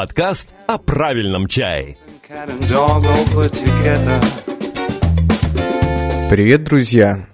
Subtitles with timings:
[0.00, 1.98] Подкаст о правильном чае.
[6.30, 7.26] Привет, друзья!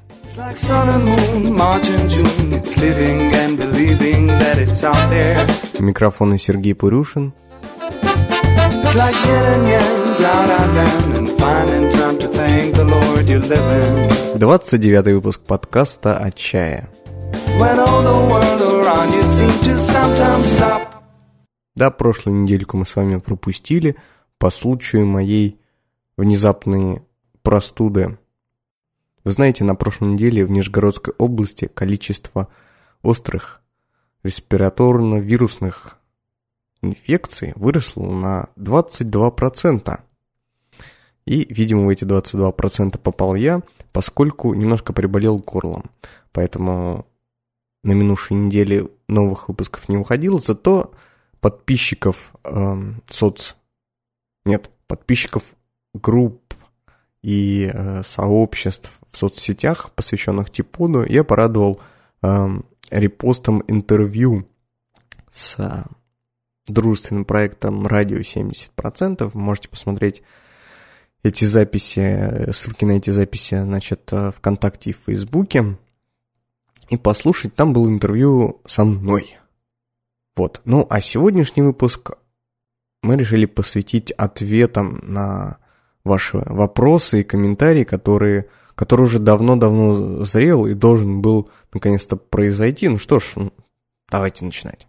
[5.79, 7.32] Микрофон Сергей Пурюшин.
[14.35, 16.89] 29 выпуск подкаста о чае.
[21.76, 23.96] Да, прошлую недельку мы с вами пропустили
[24.39, 25.61] по случаю моей
[26.17, 27.03] внезапной
[27.43, 28.18] простуды.
[29.25, 32.48] Вы знаете, на прошлой неделе в Нижегородской области количество
[33.03, 33.61] острых
[34.22, 35.98] респираторно-вирусных
[36.81, 40.01] инфекций выросло на 22%.
[41.27, 43.61] И, видимо, в эти 22% попал я,
[43.92, 45.91] поскольку немножко приболел горлом.
[46.33, 47.06] Поэтому
[47.84, 50.95] на минувшей неделе новых выпусков не выходило, зато
[51.47, 52.77] подписчиков э,
[53.08, 53.55] соц...
[54.44, 55.55] Нет, подписчиков
[55.94, 56.55] групп
[57.22, 61.80] и э, сообществ в соцсетях, посвященных Типоду, я порадовал
[62.22, 62.48] э,
[62.91, 64.48] репостом интервью
[65.30, 65.84] с э,
[66.67, 69.30] дружественным проектом «Радио 70%».
[69.34, 70.24] Можете посмотреть
[71.22, 75.77] эти записи, ссылки на эти записи, значит, э, ВКонтакте и в Фейсбуке.
[76.89, 79.39] И послушать, там было интервью со мной.
[80.37, 80.61] Вот.
[80.67, 82.12] Ну, а сегодняшний выпуск
[83.03, 85.56] мы решили посвятить ответам на
[86.05, 92.89] ваши вопросы и комментарии, которые, которые уже давно-давно зрел и должен был наконец-то произойти.
[92.89, 93.34] Ну что ж,
[94.11, 94.87] давайте начинать.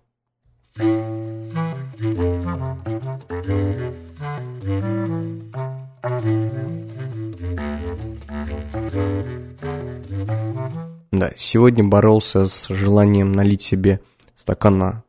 [11.12, 14.02] Да, сегодня боролся с желанием налить себе
[14.35, 15.03] стакана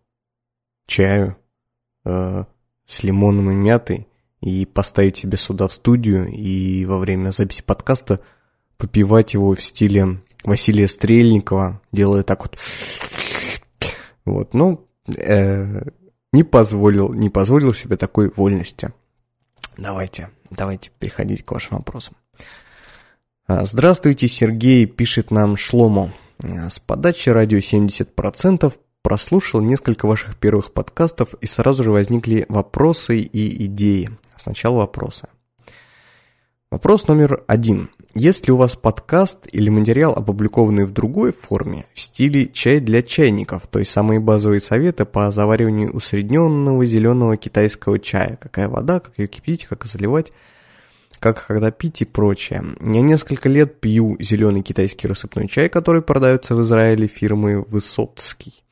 [0.88, 1.36] чаю
[2.04, 2.44] э,
[2.86, 4.08] с лимоном и мятой
[4.40, 8.20] и поставить себе сюда в студию и во время записи подкаста
[8.76, 12.58] попивать его в стиле Василия Стрельникова, делая так вот.
[14.24, 15.82] Вот, ну, э,
[16.32, 18.92] не позволил, не позволил себе такой вольности.
[19.76, 22.16] Давайте, давайте переходить к вашим вопросам.
[23.46, 26.12] А, здравствуйте, Сергей, пишет нам Шломо.
[26.42, 28.72] А, с подачи радио 70%
[29.02, 34.10] прослушал несколько ваших первых подкастов и сразу же возникли вопросы и идеи.
[34.36, 35.28] Сначала вопросы.
[36.70, 37.88] Вопрос номер один.
[38.14, 43.00] Есть ли у вас подкаст или материал, опубликованный в другой форме, в стиле «чай для
[43.00, 49.18] чайников», то есть самые базовые советы по завариванию усредненного зеленого китайского чая, какая вода, как
[49.18, 50.32] ее кипятить, как заливать,
[51.18, 52.62] как когда пить и прочее.
[52.80, 58.62] Я несколько лет пью зеленый китайский рассыпной чай, который продается в Израиле фирмы Высоцкий.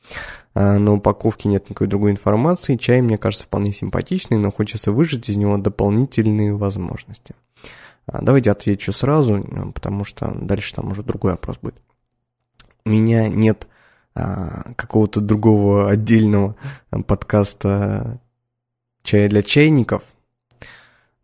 [0.53, 2.77] А, на упаковке нет никакой другой информации.
[2.77, 7.35] Чай мне кажется вполне симпатичный, но хочется выжать из него дополнительные возможности.
[8.07, 11.81] А, давайте отвечу сразу, потому что дальше там уже другой вопрос будет.
[12.85, 13.67] У меня нет
[14.15, 16.55] а, какого-то другого отдельного
[17.05, 18.19] подкаста
[19.03, 20.03] «Чай для чайников»,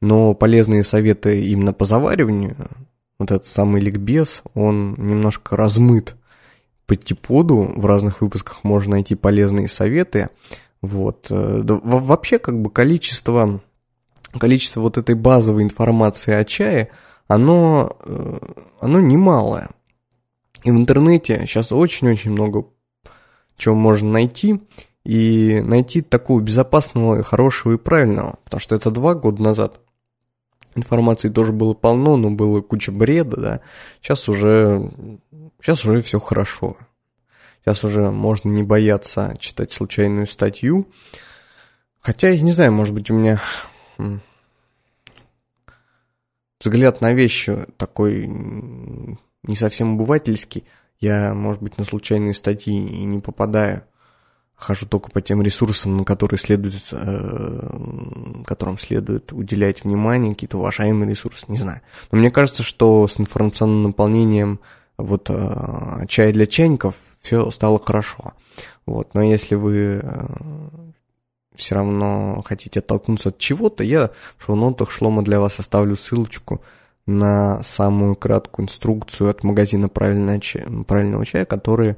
[0.03, 2.57] но полезные советы именно по завариванию,
[3.17, 6.17] вот этот самый ликбез, он немножко размыт
[6.85, 10.27] по типоду, в разных выпусках можно найти полезные советы,
[10.81, 11.27] вот.
[11.29, 13.61] Э, вообще, как бы, количество,
[14.37, 16.89] количество вот этой базовой информации о чае,
[17.29, 18.39] оно, э,
[18.81, 19.69] оно немалое.
[20.65, 22.65] И в интернете сейчас очень-очень много
[23.55, 24.59] чего можно найти,
[25.05, 29.79] и найти такого безопасного, хорошего и правильного, потому что это два года назад
[30.75, 33.61] информации тоже было полно, но было куча бреда, да.
[34.01, 34.91] Сейчас уже,
[35.61, 36.77] сейчас уже все хорошо.
[37.63, 40.87] Сейчас уже можно не бояться читать случайную статью.
[41.99, 43.41] Хотя, я не знаю, может быть, у меня
[46.59, 50.65] взгляд на вещи такой не совсем обывательский.
[50.99, 53.85] Я, может быть, на случайные статьи и не попадаю
[54.55, 61.09] хожу только по тем ресурсам, на которые следует, э, которым следует уделять внимание, какие-то уважаемые
[61.09, 61.81] ресурсы, не знаю.
[62.11, 64.59] Но мне кажется, что с информационным наполнением
[64.97, 68.33] вот э, чая для чайников все стало хорошо.
[68.85, 69.13] Вот.
[69.13, 70.27] Но если вы э,
[71.55, 76.61] все равно хотите оттолкнуться от чего-то, я в шоу-нотах Шлома для вас оставлю ссылочку
[77.05, 81.97] на самую краткую инструкцию от магазина правильного чая, правильного чая, который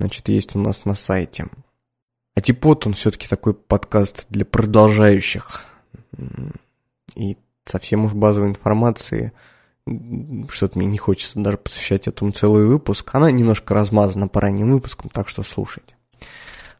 [0.00, 1.46] значит, есть у нас на сайте.
[2.34, 5.66] А Типот, он все-таки такой подкаст для продолжающих.
[7.14, 7.36] И
[7.66, 9.32] совсем уж базовой информации
[10.48, 13.14] что-то мне не хочется даже посвящать этому целый выпуск.
[13.14, 15.96] Она немножко размазана по ранним выпускам, так что слушайте.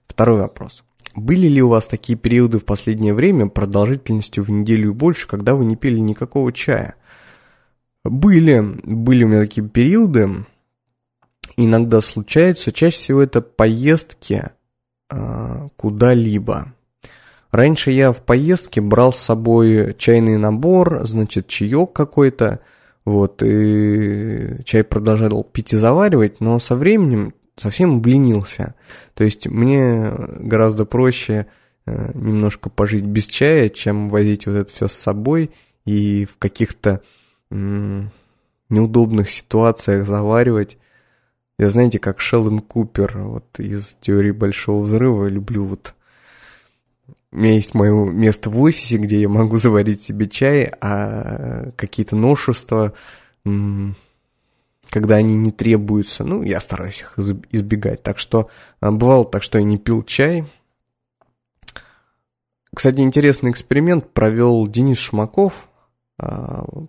[0.06, 0.82] Второй вопрос.
[1.14, 5.54] Были ли у вас такие периоды в последнее время продолжительностью в неделю и больше, когда
[5.54, 6.94] вы не пили никакого чая?
[8.02, 10.46] Были, были у меня такие периоды,
[11.56, 14.50] иногда случаются, чаще всего это поездки
[15.10, 16.74] э, куда-либо.
[17.50, 22.60] Раньше я в поездке брал с собой чайный набор, значит, чаек какой-то,
[23.04, 28.74] вот, и чай продолжал пить и заваривать, но со временем совсем обленился.
[29.14, 31.46] То есть мне гораздо проще
[31.86, 35.50] э, немножко пожить без чая, чем возить вот это все с собой
[35.84, 37.02] и в каких-то
[38.68, 40.78] неудобных ситуациях заваривать.
[41.60, 45.94] Я знаете, как Шелдон Купер вот из теории Большого Взрыва, люблю вот...
[47.32, 52.16] У меня есть мое место в офисе, где я могу заварить себе чай, а какие-то
[52.16, 52.94] новшества
[53.44, 56.24] когда они не требуются.
[56.24, 57.18] Ну, я стараюсь их
[57.52, 58.02] избегать.
[58.02, 58.48] Так что
[58.80, 60.46] а, бывало так, что я не пил чай.
[62.74, 65.68] Кстати, интересный эксперимент провел Денис Шмаков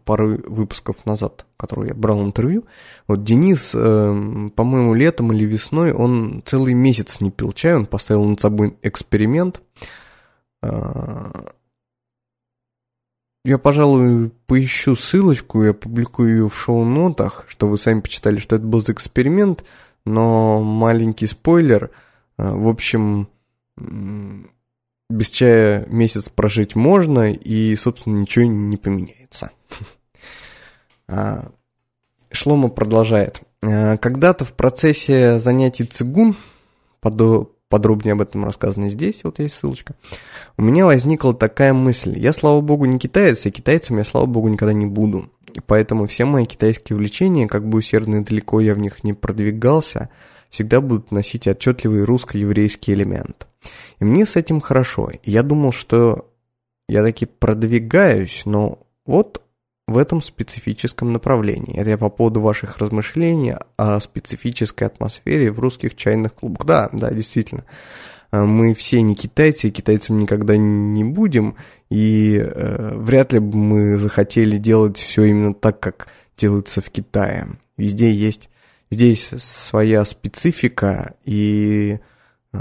[0.05, 2.65] пару выпусков назад, который я брал интервью.
[3.07, 8.25] Вот Денис, эм, по-моему, летом или весной, он целый месяц не пил чай, он поставил
[8.25, 9.61] над собой эксперимент
[10.61, 11.53] а,
[13.43, 18.65] я, пожалуй, поищу ссылочку и опубликую ее в шоу-нотах, чтобы вы сами почитали, что это
[18.65, 19.63] был за эксперимент,
[20.05, 21.89] но маленький спойлер.
[22.37, 23.29] В общем,
[25.11, 29.51] без чая месяц прожить можно, и, собственно, ничего не поменяется.
[31.13, 31.51] А,
[32.31, 33.41] Шлома продолжает.
[33.61, 36.37] А, когда-то в процессе занятий цигун,
[37.01, 39.95] подробнее об этом рассказано здесь, вот есть ссылочка,
[40.57, 42.17] у меня возникла такая мысль.
[42.17, 45.29] Я, слава богу, не китаец, и китайцем я, слава богу, никогда не буду.
[45.53, 49.13] И поэтому все мои китайские увлечения, как бы усердно и далеко я в них не
[49.13, 50.09] продвигался,
[50.51, 53.47] всегда будут носить отчетливый русско-еврейский элемент.
[53.99, 55.09] И мне с этим хорошо.
[55.23, 56.29] Я думал, что
[56.87, 59.41] я таки продвигаюсь, но вот
[59.87, 61.77] в этом специфическом направлении.
[61.77, 66.65] Это я по поводу ваших размышлений о специфической атмосфере в русских чайных клубах.
[66.65, 67.65] Да, да, действительно.
[68.31, 71.55] Э, мы все не китайцы, и китайцам никогда не будем,
[71.89, 76.07] и э, вряд ли бы мы захотели делать все именно так, как
[76.37, 77.47] делается в Китае.
[77.77, 78.49] Везде есть,
[78.91, 81.99] здесь своя специфика, и
[82.53, 82.57] э,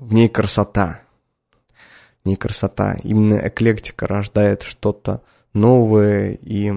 [0.00, 1.00] в ней красота.
[2.24, 2.96] В ней красота.
[3.02, 5.22] Именно эклектика рождает что-то
[5.52, 6.72] новое и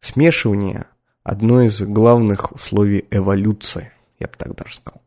[0.00, 0.86] смешивание
[1.22, 5.00] одно из главных условий эволюции, я бы так даже сказал.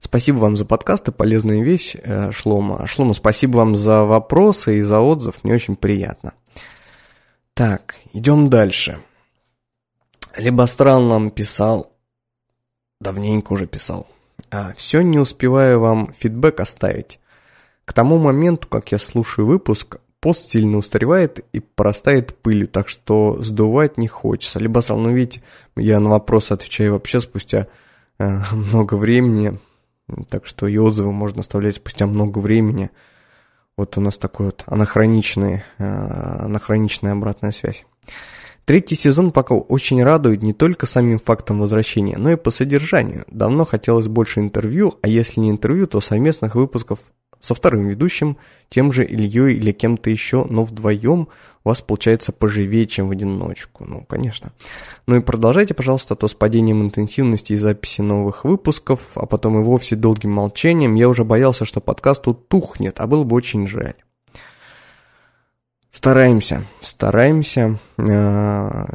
[0.00, 2.86] Спасибо вам за подкасты, полезная вещь, э, Шлома.
[2.86, 6.34] Шлома, спасибо вам за вопросы и за отзыв, мне очень приятно.
[7.54, 9.00] Так, идем дальше.
[10.36, 11.92] Либо нам писал,
[13.00, 14.06] давненько уже писал,
[14.50, 17.20] а, все не успеваю вам фидбэк оставить.
[17.84, 23.42] К тому моменту, как я слушаю выпуск, пост сильно устаревает и порастает пылью, так что
[23.42, 24.58] сдувать не хочется.
[24.58, 25.42] Либо сразу, ну видите,
[25.76, 27.68] я на вопрос отвечаю вообще спустя
[28.18, 29.58] э, много времени,
[30.30, 32.90] так что и отзывы можно оставлять спустя много времени.
[33.76, 37.84] Вот у нас такой вот анахроничный, э, анахроничная обратная связь.
[38.64, 43.24] Третий сезон пока очень радует не только самим фактом возвращения, но и по содержанию.
[43.28, 47.00] Давно хотелось больше интервью, а если не интервью, то совместных выпусков
[47.40, 48.38] со вторым ведущим,
[48.70, 51.28] тем же Ильей или кем-то еще, но вдвоем
[51.62, 53.84] у вас получается поживее, чем в одиночку.
[53.86, 54.52] Ну, конечно.
[55.06, 59.62] Ну и продолжайте, пожалуйста, то с падением интенсивности и записи новых выпусков, а потом и
[59.62, 63.94] вовсе долгим молчанием, я уже боялся, что подкаст тут тухнет, а было бы очень жаль.
[66.04, 67.78] Стараемся, стараемся.
[67.96, 68.86] А,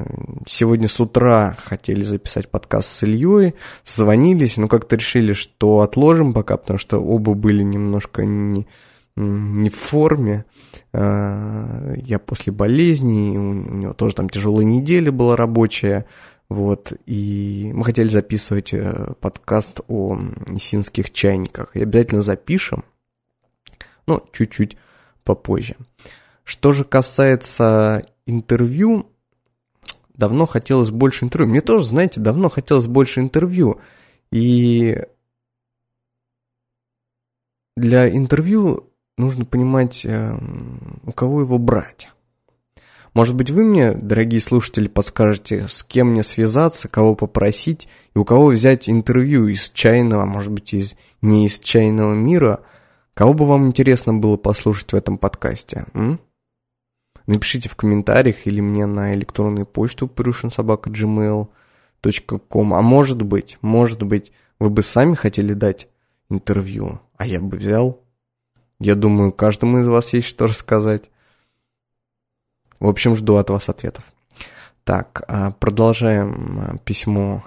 [0.46, 6.56] сегодня с утра хотели записать подкаст с Ильей, звонились, но как-то решили, что отложим пока,
[6.56, 8.68] потому что оба были немножко не,
[9.16, 10.46] не в форме.
[10.94, 16.06] А, я после болезни, у него тоже там тяжелая неделя была рабочая,
[16.48, 20.16] вот, и мы хотели записывать э, подкаст о
[20.60, 21.76] синских чайниках.
[21.76, 22.84] И обязательно запишем,
[24.06, 24.78] но чуть-чуть
[25.24, 25.76] попозже.
[26.50, 29.06] Что же касается интервью,
[30.16, 31.52] давно хотелось больше интервью.
[31.52, 33.80] Мне тоже, знаете, давно хотелось больше интервью.
[34.32, 35.00] И
[37.78, 42.10] для интервью нужно понимать, эм, у кого его брать.
[43.14, 48.26] Может быть, вы мне, дорогие слушатели, подскажете, с кем мне связаться, кого попросить, и у
[48.26, 52.62] кого взять интервью из чайного, может быть, из не из чайного мира.
[53.14, 55.86] Кого бы вам интересно было послушать в этом подкасте?
[55.94, 56.20] М?
[57.30, 62.74] Напишите в комментариях или мне на электронную почту perushinsobaka.gmail.com.
[62.74, 65.90] А может быть, может быть, вы бы сами хотели дать
[66.32, 67.00] интервью.
[67.18, 68.02] А я бы взял.
[68.80, 71.12] Я думаю, каждому из вас есть что рассказать.
[72.80, 74.12] В общем, жду от вас ответов.
[74.84, 77.44] Так, а, продолжаем а, письмо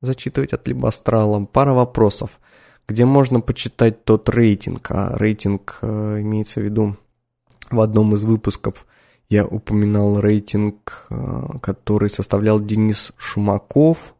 [0.00, 1.44] зачитывать от Либастрала.
[1.44, 2.40] Пара вопросов.
[2.88, 4.90] Где можно почитать тот рейтинг?
[4.90, 6.96] А рейтинг а, имеется в виду
[7.70, 8.86] в одном из выпусков
[9.28, 11.06] я упоминал рейтинг,
[11.60, 14.14] который составлял Денис Шумаков.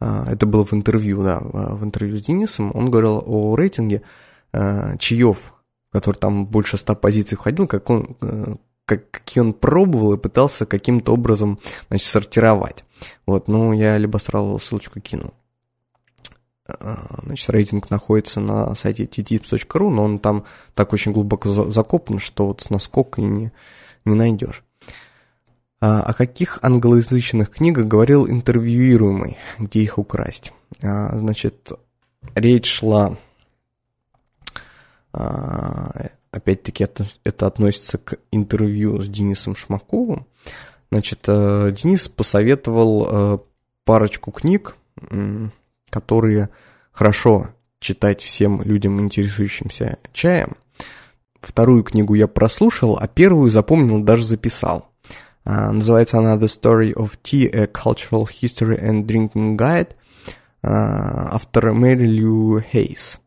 [0.00, 2.70] Это было в интервью, да, в интервью с Денисом.
[2.74, 4.02] Он говорил о рейтинге
[4.52, 5.52] чаев,
[5.92, 8.16] который там больше ста позиций входил, как он,
[8.86, 12.84] как, какие он пробовал и пытался каким-то образом, значит, сортировать.
[13.26, 15.34] Вот, ну, я либо сразу ссылочку кинул.
[17.24, 22.60] Значит, рейтинг находится на сайте tttips.ru, но он там так очень глубоко закопан, что вот
[22.60, 23.52] с наскока и не,
[24.04, 24.62] не найдешь.
[25.80, 30.52] А, о каких англоязычных книгах говорил интервьюируемый, где их украсть?
[30.82, 31.72] А, значит,
[32.34, 33.16] речь шла
[36.30, 40.26] опять-таки это, это относится к интервью с Денисом Шмаковым.
[40.90, 43.38] Значит, э, Денис посоветовал э,
[43.84, 44.76] парочку книг,
[45.90, 46.50] которые
[46.92, 50.56] хорошо читать всем людям, интересующимся чаем.
[51.40, 54.90] Вторую книгу я прослушал, а первую запомнил, даже записал.
[55.44, 59.90] А, называется она The Story of Tea, A Cultural History and Drinking Guide,
[60.62, 63.18] а, автор Мэри Лью Хейс.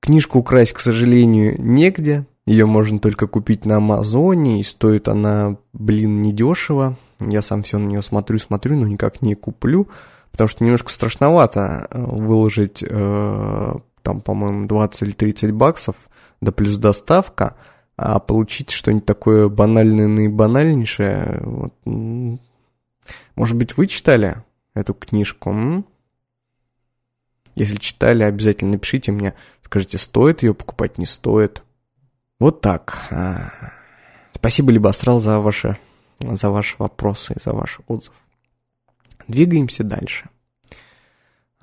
[0.00, 2.26] Книжку украсть, к сожалению, негде.
[2.46, 6.96] Ее можно только купить на Амазоне, и стоит она, блин, недешево.
[7.18, 9.88] Я сам все на нее смотрю, смотрю, но никак не куплю,
[10.30, 15.96] потому что немножко страшновато э, выложить, э, там, по-моему, 20 или 30 баксов,
[16.40, 17.56] да плюс доставка,
[17.96, 21.40] а получить что-нибудь такое банальное наибанальнейшее.
[21.42, 21.74] Вот.
[23.34, 24.42] Может быть, вы читали
[24.74, 25.50] эту книжку?
[25.50, 25.86] М?
[27.54, 31.62] Если читали, обязательно напишите мне, скажите, стоит ее покупать, не стоит.
[32.38, 33.06] Вот так.
[33.10, 33.50] А,
[34.34, 35.78] спасибо, Либастрал, за ваши,
[36.20, 38.12] за ваши вопросы и за ваш отзыв.
[39.26, 40.28] Двигаемся дальше.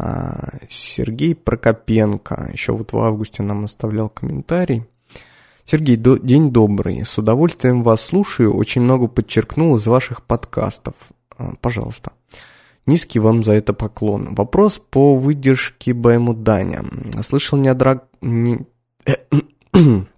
[0.06, 4.84] А, Сергей Прокопенко, еще вот в августе нам оставлял комментарий.
[5.64, 7.06] Сергей, до, день добрый.
[7.06, 8.54] С удовольствием вас слушаю.
[8.54, 10.94] Очень много подчеркнул из ваших подкастов.
[11.38, 12.12] А, пожалуйста.
[12.86, 14.36] Низкий вам за это поклон.
[14.36, 16.84] Вопрос по выдержке Баймуданя.
[17.22, 18.04] Слышал неодра...
[18.20, 18.60] Не...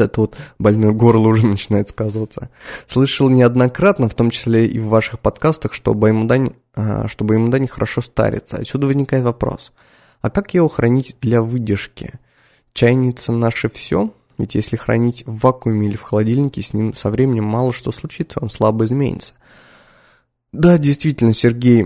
[0.00, 2.50] Это вот больное горло уже начинает сказываться.
[2.86, 8.00] Слышал неоднократно, в том числе и в ваших подкастах, что Баймудань, а, что Баймудань хорошо
[8.00, 8.58] старится.
[8.58, 9.72] Отсюда возникает вопрос.
[10.20, 12.14] А как его хранить для выдержки?
[12.72, 14.10] Чайница наше все?
[14.38, 18.40] Ведь если хранить в вакууме или в холодильнике, с ним со временем мало что случится,
[18.40, 19.34] он слабо изменится.
[20.52, 21.84] Да, действительно, Сергей,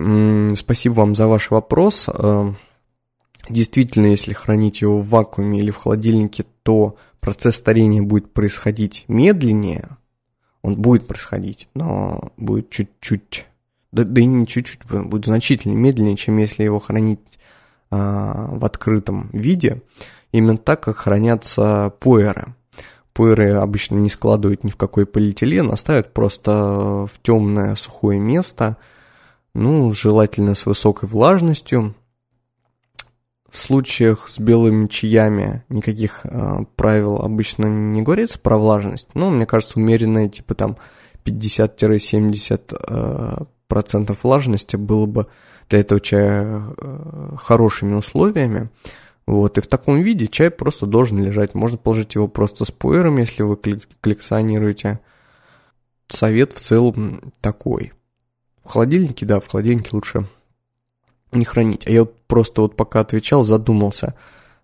[0.55, 2.07] спасибо вам за ваш вопрос.
[2.09, 2.53] Э,
[3.49, 9.96] действительно, если хранить его в вакууме или в холодильнике, то процесс старения будет происходить медленнее.
[10.62, 13.46] Он будет происходить, но будет чуть-чуть,
[13.92, 17.20] да, да и не чуть-чуть, будет значительно медленнее, чем если его хранить
[17.90, 19.82] а, в открытом виде.
[20.32, 22.54] Именно так, как хранятся пуэры
[23.18, 28.76] пыры обычно не складывают ни в какой полиэтилен, а просто в темное сухое место,
[29.54, 31.96] ну, желательно с высокой влажностью.
[33.50, 39.47] В случаях с белыми чаями никаких э, правил обычно не говорится про влажность, но мне
[39.47, 40.76] кажется, умеренная, типа там
[41.25, 45.28] 50-70% э, процентов влажности было бы
[45.71, 48.69] для этого чая э, хорошими условиями.
[49.26, 51.55] Вот, и в таком виде чай просто должен лежать.
[51.55, 55.00] Можно положить его просто с пуэром, если вы коллекционируете.
[56.09, 57.93] Совет в целом такой.
[58.64, 60.26] В холодильнике, да, в холодильнике лучше
[61.32, 61.87] не хранить.
[61.87, 64.14] А я вот просто вот пока отвечал, задумался.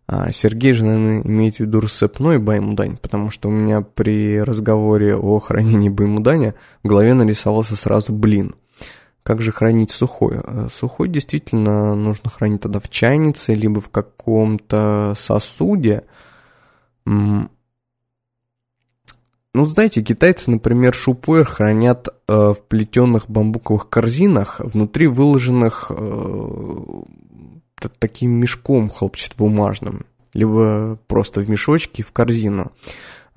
[0.06, 5.16] А Сергей же, наверное, имеет в виду рассыпной баймудань, потому что у меня при разговоре
[5.16, 8.54] о хранении баймуданя в голове нарисовался сразу блин.
[9.23, 10.40] Как же хранить сухой?
[10.44, 16.04] Э, сухой действительно нужно хранить тогда в чайнице, либо в каком-то сосуде.
[19.54, 26.76] Ну, знаете, китайцы, например, шупуэр хранят э, в плетеных бамбуковых корзинах, внутри выложенных э,
[28.00, 32.73] таким мешком хлопчатобумажным, либо просто в мешочке в корзину.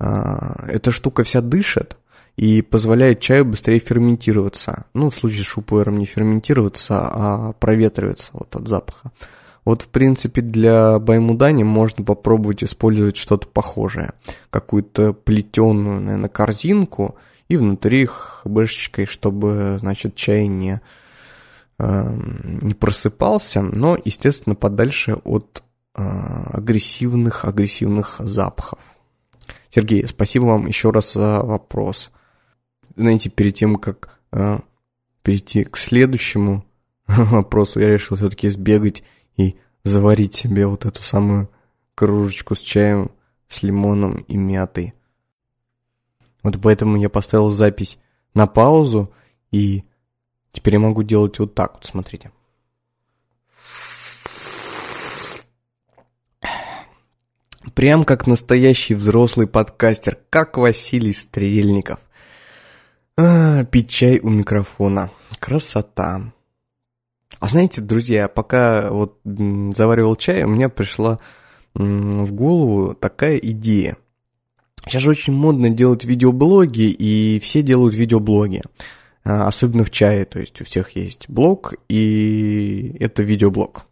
[0.00, 1.96] Э, эта штука вся дышит,
[2.34, 4.86] и позволяет чаю быстрее ферментироваться.
[4.94, 9.12] Ну, в случае с шупуэром не ферментироваться, а проветриваться вот от запаха.
[9.68, 14.14] Вот, в принципе, для баймудани можно попробовать использовать что-то похожее.
[14.48, 17.16] Какую-то плетеную, наверное, корзинку
[17.48, 20.80] и внутри хбшечкой, чтобы, значит, чай не,
[21.78, 22.18] э,
[22.62, 28.78] не просыпался, но, естественно, подальше от агрессивных, агрессивных запахов.
[29.68, 32.10] Сергей, спасибо вам еще раз за вопрос.
[32.96, 34.60] Знаете, перед тем, как э,
[35.22, 36.64] перейти к следующему
[37.06, 39.02] вопросу, я решил все-таки сбегать
[39.38, 41.48] и заварить себе вот эту самую
[41.94, 43.10] кружечку с чаем,
[43.48, 44.92] с лимоном и мятой.
[46.42, 47.98] Вот поэтому я поставил запись
[48.34, 49.12] на паузу,
[49.50, 49.84] и
[50.52, 52.30] теперь я могу делать вот так вот, смотрите.
[57.74, 62.00] Прям как настоящий взрослый подкастер, как Василий Стрельников.
[63.16, 65.10] А, пить чай у микрофона.
[65.38, 66.32] Красота.
[67.40, 71.18] А знаете, друзья, пока вот заваривал чай, у меня пришла
[71.74, 73.96] в голову такая идея.
[74.84, 78.62] Сейчас же очень модно делать видеоблоги, и все делают видеоблоги.
[79.24, 83.84] А, особенно в чае, то есть у всех есть блог, и это видеоблог.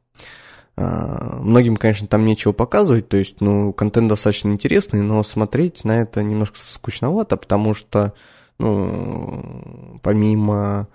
[0.76, 6.00] А, многим, конечно, там нечего показывать, то есть, ну, контент достаточно интересный, но смотреть на
[6.00, 8.14] это немножко скучновато, потому что,
[8.58, 10.88] ну, помимо,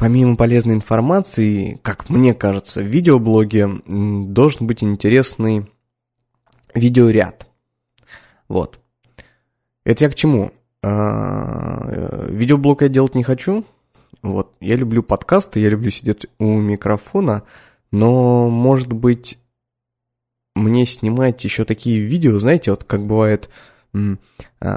[0.00, 5.70] помимо полезной информации, как мне кажется, в видеоблоге должен быть интересный
[6.74, 7.46] видеоряд.
[8.48, 8.80] Вот.
[9.84, 10.52] Это я к чему?
[10.82, 13.64] А, видеоблог я делать не хочу.
[14.22, 14.54] Вот.
[14.60, 17.42] Я люблю подкасты, я люблю сидеть у микрофона,
[17.92, 19.38] но, может быть,
[20.56, 23.50] мне снимать еще такие видео, знаете, вот как бывает
[23.92, 24.16] а,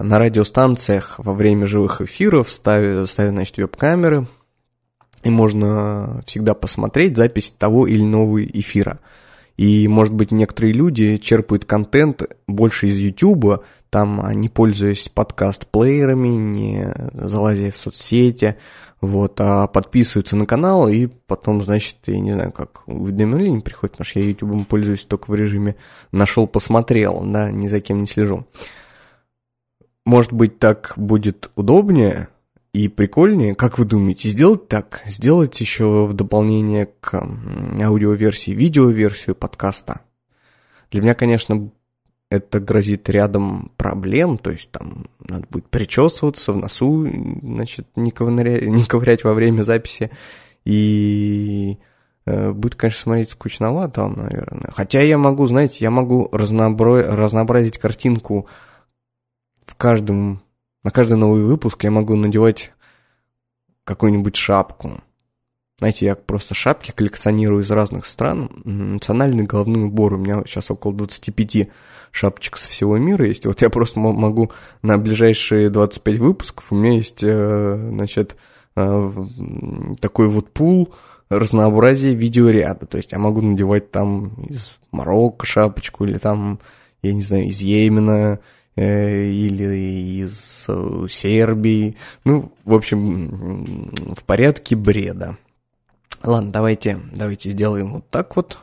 [0.04, 4.28] на радиостанциях во время живых эфиров ставят, ставят значит, веб-камеры,
[5.24, 9.00] и можно всегда посмотреть запись того или иного эфира.
[9.56, 16.94] И, может быть, некоторые люди черпают контент больше из YouTube, там, не пользуясь подкаст-плеерами, не
[17.14, 18.56] залазя в соцсети,
[19.00, 24.06] вот, а подписываются на канал, и потом, значит, я не знаю, как уведомление приходит, потому
[24.06, 25.76] что я YouTube пользуюсь только в режиме
[26.12, 28.48] «нашел, посмотрел», да, ни за кем не слежу.
[30.06, 32.30] Может быть, так будет удобнее
[32.74, 33.56] и прикольнее.
[33.56, 35.04] Как вы думаете, сделать так?
[35.06, 37.24] Сделать еще в дополнение к
[37.80, 40.02] аудиоверсии, видеоверсию подкаста?
[40.92, 41.72] Для меня, конечно,
[42.30, 47.08] это грозит рядом проблем, то есть там надо будет причесываться в носу,
[47.44, 50.10] значит, не ковырять, не ковырять во время записи,
[50.66, 51.78] и
[52.26, 54.72] э, будет, конечно, смотреть скучновато, наверное.
[54.74, 57.16] Хотя я могу, знаете, я могу разнообра...
[57.16, 58.48] разнообразить картинку
[59.64, 60.42] в каждом,
[60.84, 62.72] на каждый новый выпуск я могу надевать
[63.84, 65.02] какую-нибудь шапку.
[65.80, 68.50] Знаете, я просто шапки коллекционирую из разных стран.
[68.64, 70.14] Национальный головной убор.
[70.14, 71.70] У меня сейчас около 25
[72.12, 73.46] шапочек со всего мира есть.
[73.46, 78.38] Вот я просто могу на ближайшие 25 выпусков, у меня есть, э, значит,
[78.76, 79.12] э,
[80.00, 80.94] такой вот пул
[81.30, 82.86] разнообразия видеоряда.
[82.86, 86.60] То есть я могу надевать там из Марокко шапочку или там,
[87.02, 88.40] я не знаю, из Йемена,
[88.76, 90.68] или из
[91.10, 91.96] Сербии.
[92.26, 95.38] Ну, в общем, в порядке бреда.
[96.24, 98.58] Ладно, давайте, давайте сделаем вот так вот.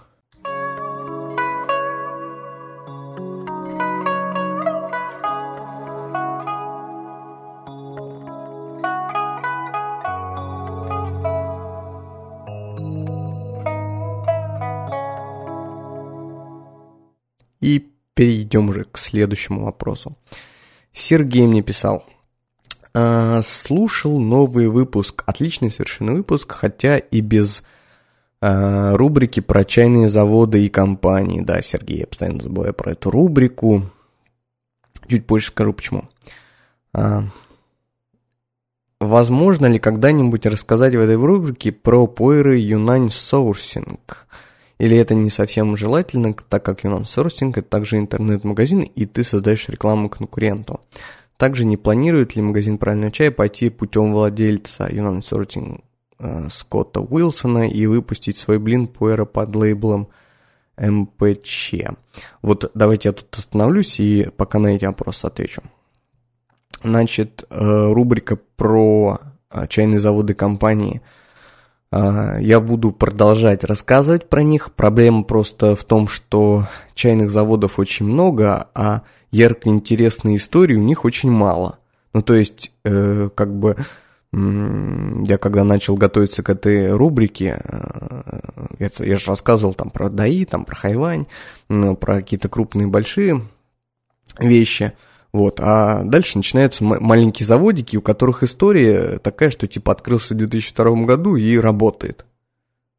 [17.60, 20.16] И перейдем уже к следующему вопросу.
[20.92, 22.04] Сергей мне писал–
[22.94, 27.62] э, слушал новый выпуск, отличный совершенно выпуск, хотя и без
[28.40, 31.40] э, рубрики про чайные заводы и компании.
[31.40, 33.84] Да, Сергей, я постоянно забываю про эту рубрику.
[35.08, 36.08] Чуть позже скажу почему.
[36.92, 37.24] А,
[39.00, 44.26] возможно ли когда-нибудь рассказать в этой рубрике про Пойры Юнань Соурсинг?
[44.80, 49.68] Или это не совсем желательно, так как Юнань Соурсинг это также интернет-магазин, и ты создаешь
[49.68, 50.80] рекламу конкуренту?
[51.36, 55.82] Также не планирует ли магазин правильного чая пойти путем владельца Юнан Сортинг
[56.18, 60.08] э, Скотта Уилсона и выпустить свой блин пуэра под лейблом
[60.78, 61.74] МПЧ?
[62.40, 65.60] Вот давайте я тут остановлюсь и пока на эти вопросы отвечу.
[66.82, 69.18] Значит, э, рубрика про
[69.50, 71.02] э, чайные заводы компании–
[71.92, 74.72] я буду продолжать рассказывать про них.
[74.72, 81.04] Проблема просто в том, что чайных заводов очень много, а ярко интересные истории у них
[81.04, 81.78] очень мало.
[82.12, 83.76] Ну, то есть, э, как бы,
[84.32, 88.40] я когда начал готовиться к этой рубрике, э,
[88.78, 91.26] это, я же рассказывал там про ДАИ, там про Хайвань,
[91.68, 93.42] ну, про какие-то крупные большие
[94.38, 94.92] вещи,
[95.32, 101.04] вот, а дальше начинаются маленькие заводики, у которых история такая, что типа открылся в 2002
[101.04, 102.26] году и работает.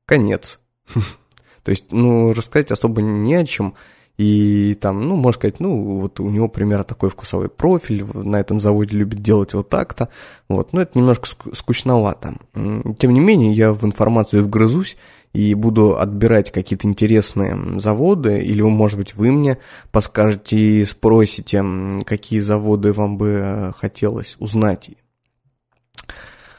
[0.05, 0.59] Конец.
[1.63, 3.75] То есть, ну, рассказать особо не о чем.
[4.17, 8.59] И там, ну, можно сказать, ну, вот у него примерно такой вкусовой профиль, на этом
[8.59, 10.09] заводе любит делать вот так-то.
[10.47, 12.35] Вот, но это немножко скучновато.
[12.53, 14.97] Тем не менее, я в информацию вгрызусь
[15.33, 19.57] и буду отбирать какие-то интересные заводы, или, может быть, вы мне
[19.91, 21.63] подскажете и спросите,
[22.05, 24.91] какие заводы вам бы э, хотелось узнать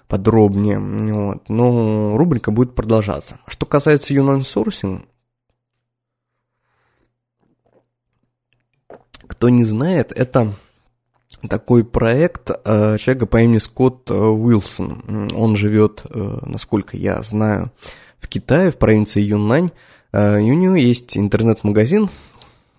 [0.08, 0.78] подробнее.
[0.78, 1.48] Вот.
[1.48, 3.38] Но рубрика будет продолжаться.
[3.46, 5.06] Что касается Юнан Sourcing,
[9.26, 10.54] кто не знает, это
[11.48, 15.30] такой проект э, человека по имени Скотт э, Уилсон.
[15.34, 17.72] Он живет, э, насколько я знаю,
[18.22, 19.70] в Китае, в провинции Юннань.
[20.12, 22.08] Э, и у него есть интернет-магазин,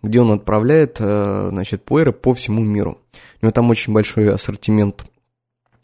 [0.01, 2.99] где он отправляет э, значит, пуэры по всему миру.
[3.41, 5.05] У него там очень большой ассортимент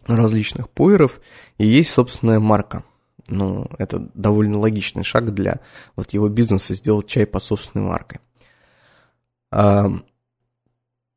[0.07, 1.19] различных пуэров,
[1.57, 2.83] и есть собственная марка.
[3.27, 5.59] Ну, это довольно логичный шаг для
[5.95, 8.19] вот его бизнеса сделать чай под собственной маркой.
[9.51, 9.91] А,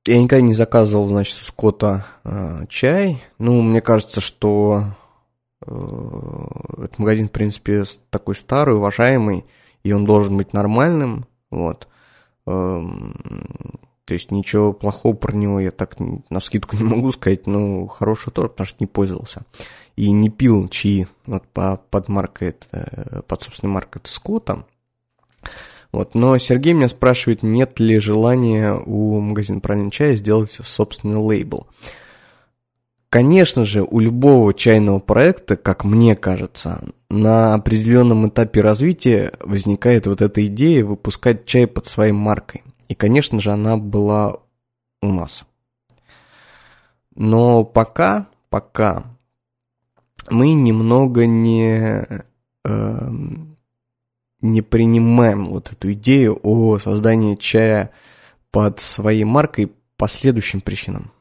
[0.05, 3.23] я никогда не заказывал, значит, у Скотта э, чай.
[3.39, 4.97] Ну, мне кажется, что
[5.63, 9.45] этот магазин, в принципе, такой старый, уважаемый,
[9.83, 11.89] и он должен быть нормальным, вот.
[12.47, 13.15] Эм,
[14.05, 18.33] то есть ничего плохого про него я так на скидку не могу сказать, но хороший
[18.33, 19.43] тоже, потому что не пользовался.
[19.97, 24.65] И не пил чаи вот по, под маркой, э, под собственной маркой Скотта.
[25.93, 26.15] Вот.
[26.15, 31.67] Но Сергей меня спрашивает, нет ли желания у магазина правильный чая сделать собственный лейбл.
[33.13, 40.23] Конечно же, у любого чайного проекта, как мне кажется, на определенном этапе развития возникает вот
[40.23, 42.63] эта идея выпускать чай под своей маркой.
[42.89, 44.39] И, конечно же, она была
[45.03, 45.45] у нас.
[47.15, 49.05] Но пока, пока
[50.31, 52.07] мы немного не,
[52.65, 53.11] э,
[54.41, 57.91] не принимаем вот эту идею о создании чая
[58.51, 61.13] под своей маркой по следующим причинам.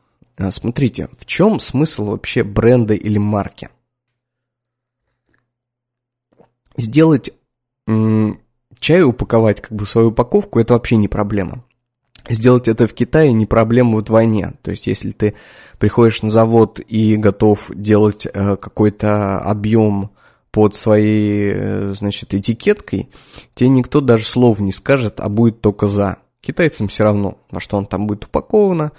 [0.41, 3.69] А, смотрите, в чем смысл вообще бренда или марки?
[6.75, 7.31] Сделать
[8.79, 11.63] чай упаковать как бы свою упаковку это вообще не проблема.
[12.27, 14.53] Сделать это в Китае не проблема вдвойне.
[14.63, 15.35] То есть, если ты
[15.77, 20.11] приходишь на завод и готов делать э, какой-то объем
[20.51, 23.09] под своей, э, значит, этикеткой,
[23.53, 26.17] тебе никто даже слов не скажет, а будет только за.
[26.41, 28.91] Китайцам все равно, во что он там будет упаковано,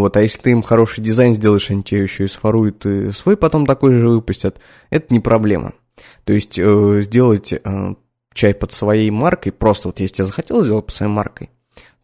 [0.00, 3.34] вот, а если ты им хороший дизайн сделаешь, они тебе еще и сфоруют и свой
[3.34, 5.72] потом такой же выпустят, это не проблема.
[6.24, 7.94] То есть э, сделать э,
[8.34, 11.48] чай под своей маркой, просто вот если я захотел сделать под своей маркой,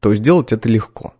[0.00, 1.12] то сделать это легко.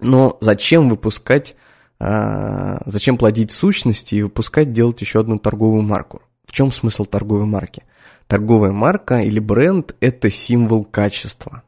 [0.00, 1.54] Но зачем выпускать,
[2.00, 6.20] э, зачем плодить сущности и выпускать, делать еще одну торговую марку?
[6.46, 7.84] В чем смысл торговой марки?
[8.26, 11.62] Торговая марка или бренд– это символ качества.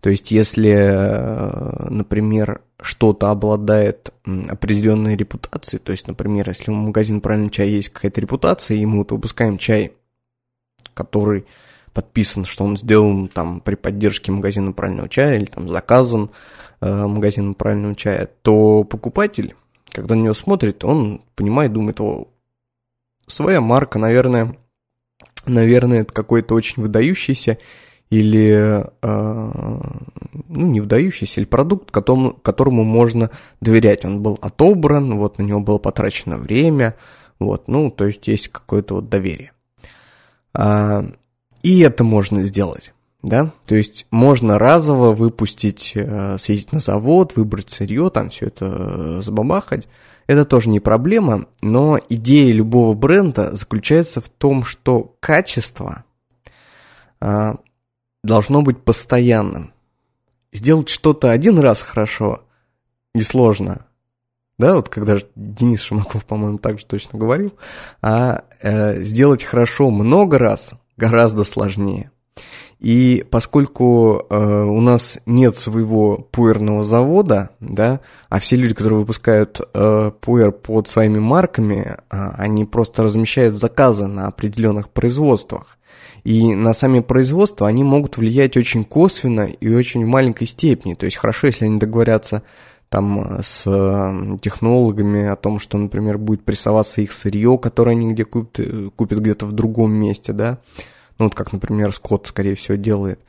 [0.00, 4.12] То есть, если, э, например, что-то обладает
[4.48, 8.98] определенной репутацией, то есть, например, если у магазина правильный чай есть какая-то репутация, и мы
[8.98, 9.94] вот выпускаем чай,
[10.94, 11.46] который
[11.92, 16.30] подписан, что он сделан там при поддержке магазина правильного чая или там заказан
[16.80, 19.56] э, магазином правильного чая, то покупатель,
[19.90, 22.28] когда на него смотрит, он понимает, думает, о,
[23.26, 24.56] своя марка, наверное,
[25.44, 27.58] наверное, это какой-то очень выдающийся
[28.10, 29.50] или э,
[30.48, 34.04] ну, не вдающийся, или продукт, которому, которому можно доверять.
[34.04, 36.96] Он был отобран, вот на него было потрачено время,
[37.38, 39.52] вот, ну, то есть есть какое-то вот доверие.
[40.54, 41.04] А,
[41.62, 47.70] и это можно сделать, да, то есть можно разово выпустить, э, съездить на завод, выбрать
[47.70, 49.86] сырье, там все это э, забабахать,
[50.26, 56.04] это тоже не проблема, но идея любого бренда заключается в том, что качество
[57.20, 57.56] а,
[58.22, 59.72] должно быть постоянным.
[60.52, 62.42] Сделать что-то один раз хорошо
[63.14, 63.86] несложно.
[64.58, 67.52] Да, вот когда Денис Шимаков, по-моему, так же точно говорил,
[68.02, 72.10] а э, сделать хорошо много раз гораздо сложнее.
[72.80, 79.60] И поскольку э, у нас нет своего пуэрного завода, да, а все люди, которые выпускают
[79.74, 85.78] э, пуэр под своими марками, э, они просто размещают заказы на определенных производствах.
[86.22, 90.94] И на сами производства они могут влиять очень косвенно и очень в маленькой степени.
[90.94, 92.42] То есть хорошо, если они договорятся
[92.88, 98.24] там с э, технологами о том, что, например, будет прессоваться их сырье, которое они где
[98.24, 100.58] купят, э, купят где-то в другом месте, да.
[101.18, 103.20] Ну, вот как, например, Скотт, скорее всего, делает.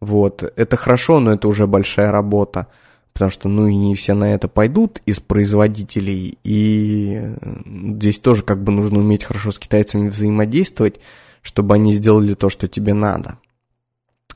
[0.00, 0.42] Вот.
[0.56, 2.68] Это хорошо, но это уже большая работа.
[3.12, 6.38] Потому что, ну, и не все на это пойдут из производителей.
[6.42, 11.00] И здесь тоже как бы нужно уметь хорошо с китайцами взаимодействовать
[11.44, 13.38] чтобы они сделали то, что тебе надо.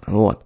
[0.07, 0.44] Вот.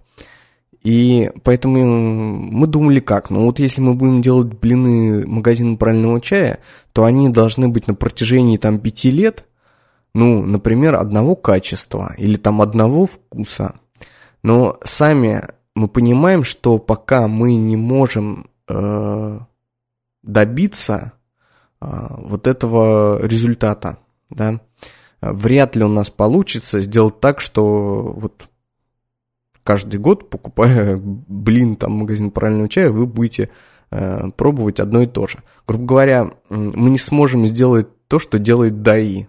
[0.81, 6.59] И поэтому мы думали как, ну вот если мы будем делать блины магазина правильного чая,
[6.91, 9.45] то они должны быть на протяжении там пяти лет,
[10.13, 13.75] ну, например, одного качества или там одного вкуса.
[14.43, 19.39] Но сами мы понимаем, что пока мы не можем э,
[20.21, 21.13] добиться
[21.81, 23.97] э, вот этого результата,
[24.29, 24.59] да,
[25.21, 28.47] вряд ли у нас получится сделать так, что вот
[29.63, 33.49] каждый год, покупая блин, там, магазин правильного чая, вы будете
[33.91, 35.39] э, пробовать одно и то же.
[35.67, 39.25] Грубо говоря, мы не сможем сделать то, что делает ДАИ.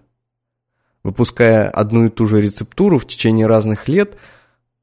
[1.05, 4.17] Выпуская одну и ту же рецептуру в течение разных лет,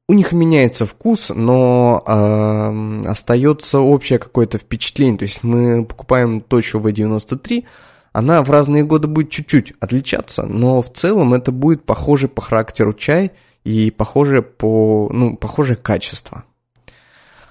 [0.07, 5.17] у них меняется вкус, но э, остается общее какое-то впечатление.
[5.17, 7.65] То есть мы покупаем точку В93,
[8.11, 12.93] она в разные годы будет чуть-чуть отличаться, но в целом это будет похожий по характеру
[12.93, 13.31] чай–
[13.63, 16.43] и похожее по, ну, похожее качество.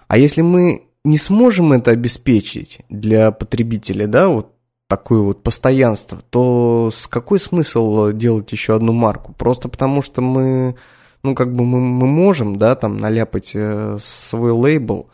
[0.09, 4.52] А если мы не сможем это обеспечить для потребителя, да, вот
[4.93, 9.33] такое вот постоянство, то с какой смысл делать еще одну марку?
[9.33, 10.77] Просто потому что мы,
[11.23, 15.09] ну, как бы мы, мы можем, да, там наляпать э, свой лейбл.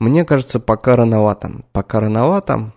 [0.00, 1.62] Мне кажется, пока рановато.
[1.70, 2.72] Пока рановато.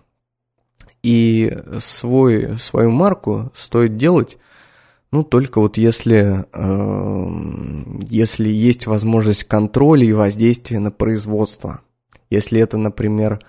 [1.02, 4.38] И свой, свою марку стоит делать
[5.10, 11.80] ну, только вот если, э, если есть возможность контроля и воздействия на производство.
[12.30, 13.40] Если это, например,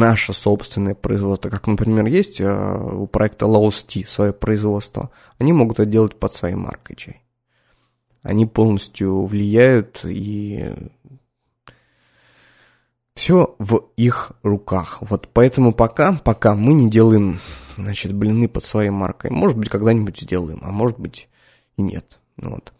[0.00, 5.90] наше собственное производство, как, например, есть э, у проекта Laos свое производство, они могут это
[5.90, 7.22] делать под своей маркой чай.
[8.22, 10.74] Они полностью влияют и
[13.14, 14.98] все в их руках.
[15.02, 17.38] Вот поэтому пока, пока мы не делаем
[17.76, 19.30] значит, блины под своей маркой.
[19.30, 21.28] Может быть, когда-нибудь сделаем, а может быть
[21.76, 22.18] и нет.
[22.36, 22.72] Вот.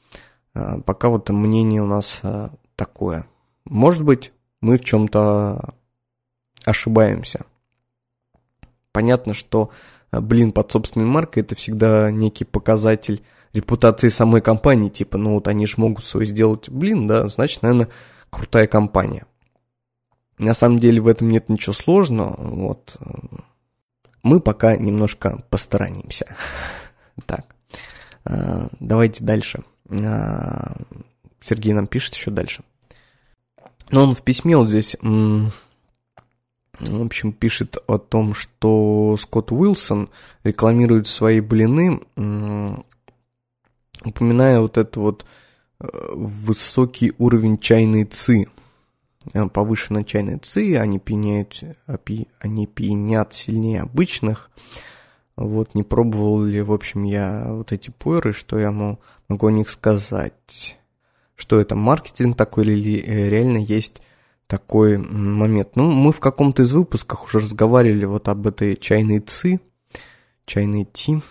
[0.54, 3.26] А, пока вот мнение у нас а, такое.
[3.64, 5.74] Может быть, мы в чем-то
[6.70, 7.44] ошибаемся.
[8.92, 9.70] Понятно, что
[10.10, 14.88] а, блин под собственной маркой это всегда некий показатель репутации самой компании.
[14.88, 17.88] Типа, ну вот они же могут свой сделать блин, да, значит, наверное,
[18.30, 19.26] крутая компания.
[20.38, 22.34] На самом деле в этом нет ничего сложного.
[22.38, 22.96] Вот
[24.22, 26.36] мы пока немножко постаранимся.
[27.26, 27.54] Так,
[28.24, 29.62] а, давайте дальше.
[31.40, 32.62] Сергей нам пишет еще дальше.
[33.90, 34.96] Но он в письме вот здесь,
[36.80, 40.10] в общем, пишет о том, что Скотт Уилсон
[40.44, 42.00] рекламирует свои блины,
[44.04, 45.24] упоминая вот это вот
[45.80, 48.46] э, высокий уровень чайной ци–
[49.34, 51.62] Э, повышенной чайной ци, они пьяняют,
[52.38, 54.50] они пьянят сильнее обычных.
[55.36, 59.70] Вот, не пробовал ли, в общем, я вот эти пойры, что я могу о них
[59.70, 60.78] сказать?
[61.36, 64.02] Что это, маркетинг такой или реально есть
[64.50, 65.76] такой момент?
[65.76, 69.60] Ну, мы в каком-то из выпусках уже разговаривали вот об этой чайной ци,
[70.44, 71.22] чайной ти.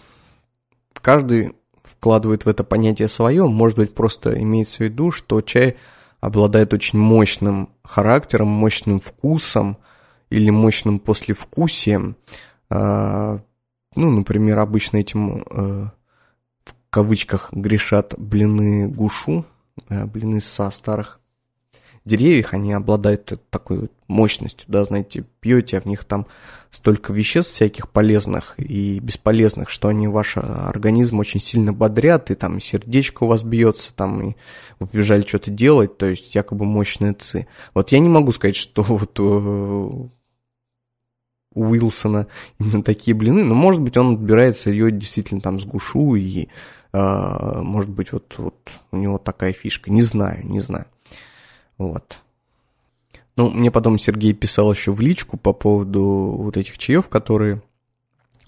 [0.93, 1.53] Каждый
[1.83, 5.77] вкладывает в это понятие свое, может быть, просто имеется в виду, что чай–
[6.19, 9.77] обладает очень мощным характером, мощным вкусом
[10.29, 12.17] или мощным послевкусием.
[12.69, 13.41] А,
[13.95, 15.89] ну, например, обычно этим э,
[16.63, 19.45] в кавычках грешат блины гушу,
[19.89, 21.18] э, блины со старых
[22.05, 26.25] деревьях, они обладают такой мощностью, да, знаете, пьете, а в них там
[26.71, 32.59] столько веществ всяких полезных и бесполезных, что они ваш организм очень сильно бодрят, и там
[32.59, 34.35] сердечко у вас бьется, там, и
[34.79, 37.47] вы побежали что-то делать, то есть якобы мощные ци.
[37.73, 40.11] Вот я не могу сказать, что вот у
[41.53, 42.27] Уилсона
[42.59, 46.47] именно такие блины, но, может быть, он отбирает сырье действительно там с гушу, и,
[46.93, 50.85] э, может быть, вот, вот у него такая фишка, не знаю, не знаю.
[51.79, 52.19] Вот.
[53.35, 56.03] Ну, мне потом Сергей писал еще в личку по поводу
[56.37, 57.63] вот этих чаев, которые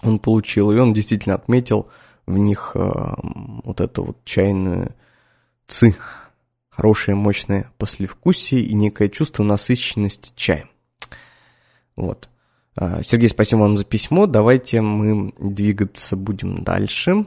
[0.02, 1.88] он получил, и он действительно отметил
[2.26, 2.90] в них э,
[3.64, 4.94] вот это вот чайную
[5.66, 5.96] ци,
[6.68, 10.68] хорошее, мощное послевкусие и некое чувство насыщенности чаем.
[11.96, 12.28] Вот.
[12.76, 14.26] Э, Сергей, спасибо вам за письмо.
[14.26, 17.24] Давайте мы двигаться будем дальше.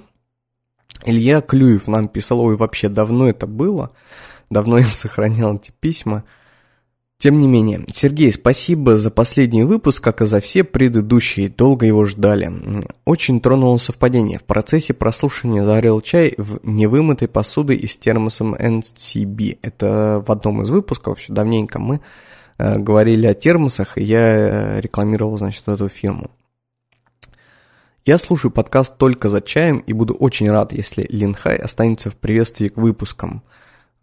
[1.03, 3.91] Илья Клюев нам писал, ой, вообще давно это было.
[4.55, 6.23] Давно я сохранял эти письма.
[7.17, 12.05] Тем не менее, Сергей, спасибо за последний выпуск, как и за все предыдущие, долго его
[12.05, 12.49] ждали.
[13.03, 14.39] Очень тронуло совпадение.
[14.39, 19.59] В процессе прослушивания заварил чай в невымытой посуды и с термосом NCB.
[19.61, 21.99] Это в одном из выпусков, еще давненько мы
[22.57, 26.31] э, говорили о термосах, и я э, рекламировал, значит, эту фирму.
[28.05, 32.69] Я слушаю подкаст только за чаем и буду очень рад, если Линхай останется в приветствии
[32.69, 33.43] к выпускам–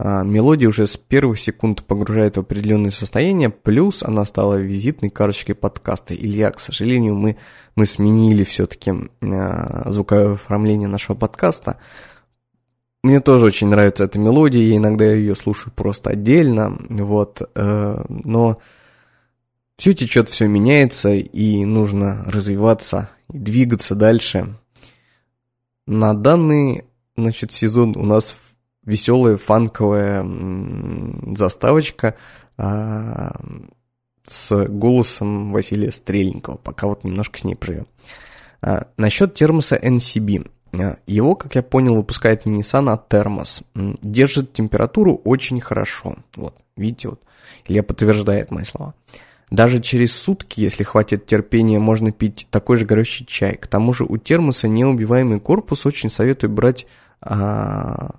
[0.03, 6.15] мелодия уже с первых секунд погружает в определенное состояние, плюс она стала визитной карточкой подкаста.
[6.15, 7.37] Илья, к сожалению, мы,
[7.77, 11.79] мы сменили все-таки а, звуковое оформление нашего подкаста.
[13.05, 18.59] Мне тоже очень нравится эта мелодия, я иногда ее слушаю просто отдельно, вот, э, но
[19.77, 24.57] все течет, все меняется, и нужно развиваться и двигаться дальше.
[25.87, 26.85] На данный,
[27.17, 28.37] значит, сезон у нас
[28.85, 30.27] веселая фанковая
[31.37, 32.17] заставочка
[32.57, 33.33] а,
[34.29, 36.57] с голосом Василия Стрельникова.
[36.57, 37.87] Пока вот немножко с ней проживем.
[38.61, 40.51] А, насчет термоса NCB.
[40.73, 43.63] А, его, как я понял, выпускает Nissan, а термос.
[43.75, 46.17] Держит температуру очень хорошо.
[46.37, 47.23] Вот, видите, вот.
[47.67, 48.95] Илья подтверждает мои слова.
[49.51, 53.55] Даже через сутки, если хватит терпения, можно пить такой же горячий чай.
[53.57, 56.87] К тому же у термоса неубиваемый корпус, очень советую брать
[57.21, 58.17] а,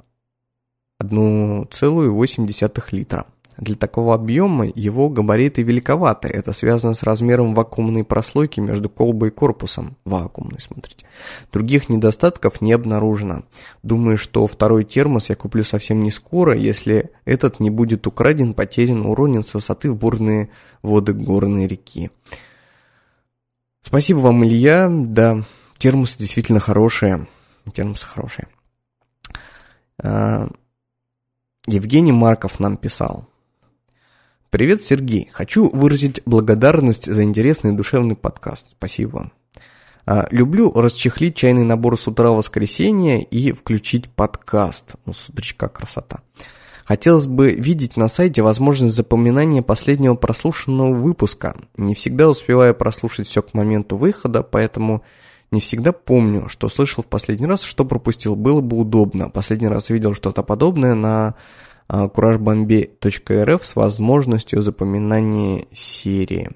[1.04, 3.26] 1,8 литра.
[3.58, 6.28] Для такого объема его габариты великоваты.
[6.28, 9.96] Это связано с размером вакуумной прослойки между колбой и корпусом.
[10.06, 11.06] Вакуумной, смотрите.
[11.52, 13.44] Других недостатков не обнаружено.
[13.84, 19.06] Думаю, что второй термос я куплю совсем не скоро, если этот не будет украден, потерян,
[19.06, 20.50] уронен с высоты в бурные
[20.82, 22.10] воды горной реки.
[23.82, 24.90] Спасибо вам, Илья.
[24.90, 25.44] Да,
[25.78, 27.28] термосы действительно хорошие.
[27.72, 28.48] Термосы хорошие.
[31.68, 33.26] Евгений Марков нам писал.
[34.50, 35.30] Привет, Сергей.
[35.32, 38.68] Хочу выразить благодарность за интересный душевный подкаст.
[38.72, 39.32] Спасибо.
[40.06, 44.96] А, люблю расчехлить чайный набор с утра воскресенья и включить подкаст.
[45.06, 45.14] Ну,
[45.56, 46.20] как красота.
[46.84, 51.56] Хотелось бы видеть на сайте возможность запоминания последнего прослушанного выпуска.
[51.78, 55.02] Не всегда успеваю прослушать все к моменту выхода, поэтому
[55.54, 58.36] не всегда помню, что слышал в последний раз, что пропустил.
[58.36, 59.30] Было бы удобно.
[59.30, 61.36] Последний раз видел что-то подобное на
[61.88, 62.10] а,
[63.64, 66.52] с возможностью запоминания серии.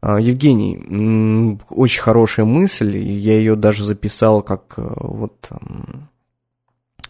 [0.00, 5.48] А, Евгений, очень хорошая мысль, я ее даже записал как э, вот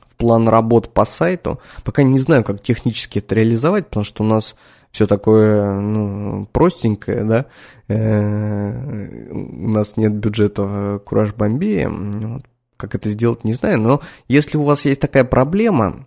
[0.07, 1.61] в план работ по сайту.
[1.83, 4.57] Пока не знаю, как технически это реализовать, потому что у нас
[4.95, 7.47] все такое ну, простенькое, да,
[7.89, 12.45] э, у нас нет бюджета Кураж Бомбея, вот,
[12.77, 16.07] как это сделать, не знаю, но если у вас есть такая проблема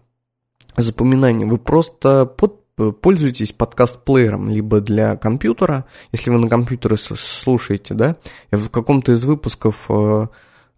[0.77, 2.63] запоминания, вы просто под,
[3.01, 8.15] пользуетесь подкаст-плеером либо для компьютера, если вы на компьютере слушаете, да,
[8.53, 10.27] я в каком-то из выпусков э,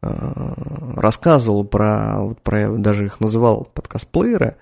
[0.02, 0.54] э,
[0.96, 4.56] рассказывал про, вот про, даже их называл подкаст-плееры,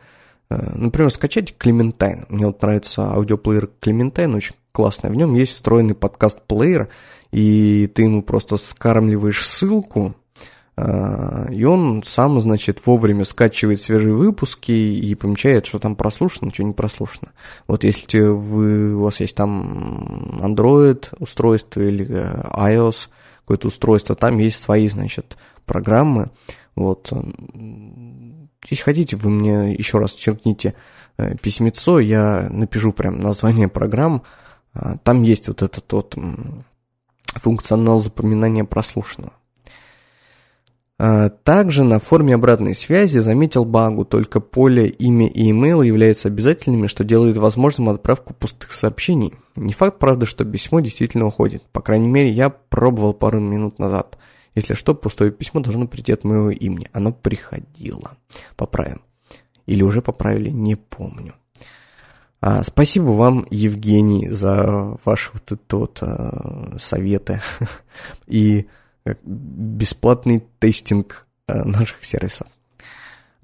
[0.49, 2.25] например, скачать Clementine.
[2.29, 5.09] Мне вот нравится аудиоплеер Clementine, очень классный.
[5.09, 6.89] В нем есть встроенный подкаст-плеер,
[7.31, 10.15] и ты ему просто скармливаешь ссылку,
[10.77, 16.63] э, и он сам, значит, вовремя скачивает свежие выпуски и помечает, что там прослушано, что
[16.63, 17.31] не прослушано.
[17.67, 24.37] Вот если вы, у вас есть там Android устройство или э, iOS какое-то устройство, там
[24.37, 26.29] есть свои, значит, программы.
[26.75, 27.11] Вот
[28.65, 30.75] если хотите, вы мне еще раз черкните
[31.17, 34.23] э, письмецо, я напишу прям название программ.
[34.73, 36.15] А, там есть вот этот вот
[37.35, 39.33] функционал запоминания прослушанного.
[40.99, 46.87] А, также на форме обратной связи заметил багу, только поле имя и email являются обязательными,
[46.87, 49.35] что делает возможным отправку пустых сообщений.
[49.55, 51.63] Не факт, правда, что письмо действительно уходит.
[51.71, 54.17] По крайней мере, я пробовал пару минут назад.
[54.57, 56.89] Если что, пустое письмо должно прийти от моего имени.
[56.91, 58.17] Оно приходило.
[58.55, 59.03] Поправим.
[59.67, 61.35] Или уже поправили, не помню.
[62.41, 67.39] А, спасибо вам, Евгений, за ваши вот это вот а, советы
[68.25, 68.65] и
[69.23, 72.47] бесплатный тестинг а, наших сервисов.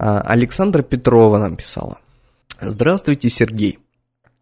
[0.00, 1.98] А, Александра Петрова нам писала.
[2.60, 3.78] Здравствуйте, Сергей.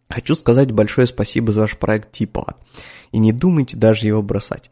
[0.08, 2.56] Хочу сказать большое спасибо за ваш проект Типа.
[3.10, 4.70] И не думайте даже его бросать.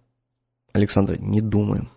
[0.73, 1.89] Александр, не думаю.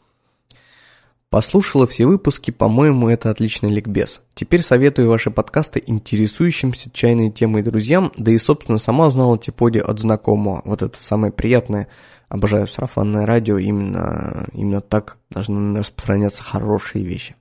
[1.34, 4.22] Послушала все выпуски, по-моему, это отличный ликбез.
[4.36, 9.98] Теперь советую ваши подкасты интересующимся чайной темой друзьям, да и, собственно, сама узнала Типоди от
[9.98, 10.62] знакомого.
[10.64, 11.88] Вот это самое приятное.
[12.30, 17.36] Обожаю сарафанное радио, именно, именно так должны распространяться хорошие вещи.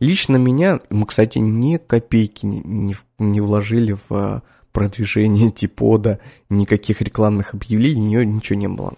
[0.00, 4.42] Лично меня, мы, кстати, ни копейки не, не, не вложили в
[4.72, 6.18] продвижение Типода,
[6.50, 8.94] никаких рекламных объявлений, ничего не было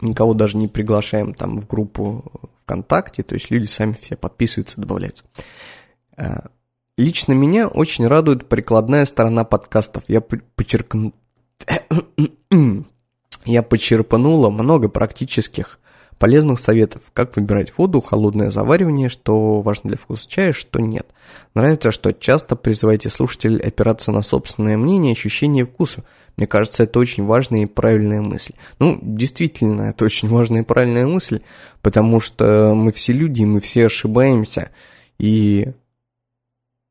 [0.00, 2.24] никого даже не приглашаем там в группу
[2.62, 5.24] ВКонтакте, то есть люди сами все подписываются, добавляются.
[6.16, 6.40] Э,
[6.96, 10.04] лично меня очень радует прикладная сторона подкастов.
[10.08, 11.12] Я подчеркну...
[13.44, 15.80] Я почерпнула много практических
[16.18, 21.06] полезных советов, как выбирать воду, холодное заваривание, что важно для вкуса чая, что нет.
[21.54, 26.04] Нравится, что часто призываете слушателей опираться на собственное мнение, ощущение вкуса.
[26.36, 28.54] Мне кажется, это очень важная и правильная мысль.
[28.78, 31.40] Ну, действительно, это очень важная и правильная мысль,
[31.82, 34.70] потому что мы все люди, мы все ошибаемся,
[35.18, 35.72] и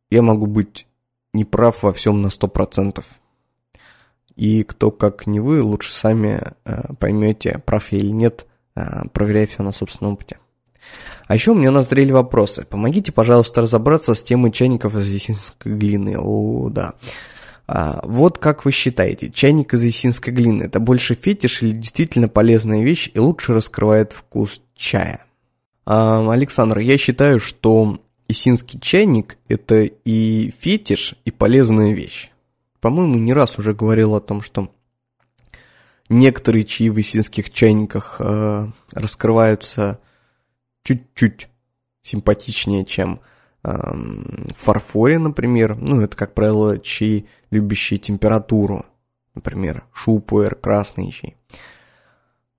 [0.09, 0.87] я могу быть
[1.33, 3.05] неправ во всем на сто процентов.
[4.35, 8.46] И кто, как не вы, лучше сами э, поймете, прав я или нет,
[9.13, 10.37] проверяя все на собственном опыте.
[11.27, 12.65] А еще у меня назрели вопросы.
[12.69, 16.15] Помогите, пожалуйста, разобраться с темой чайников из есинской глины.
[16.17, 16.93] О, да.
[17.67, 22.81] А, вот как вы считаете, чайник из есинской глины– это больше фетиш или действительно полезная
[22.81, 25.25] вещь и лучше раскрывает вкус чая?
[25.85, 27.99] А, Александр, я считаю, что
[28.29, 32.31] есинский чайник– это и фетиш, и полезная вещь.
[32.79, 34.69] По-моему, не раз уже говорил о том, что
[36.09, 39.99] некоторые чаи в исинских чайниках э, раскрываются
[40.83, 41.49] чуть-чуть
[42.03, 43.19] симпатичнее, чем
[43.63, 45.75] э, в фарфоре, например.
[45.75, 48.85] Ну, это, как правило, чаи, любящие температуру.
[49.35, 51.35] Например, шупуэр, красный чай.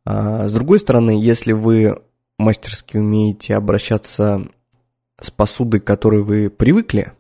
[0.05, 2.01] А, с другой стороны, если вы
[2.39, 4.49] мастерски умеете обращаться
[5.21, 7.13] с посудой, к которой вы привыкли,